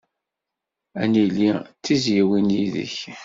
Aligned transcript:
Ad 1.03 1.07
nili 1.11 1.49
d 1.57 1.65
tizzyiwin 1.83 2.47
yid-k. 2.57 2.97